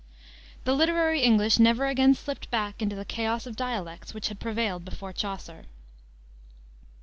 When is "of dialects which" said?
3.45-4.29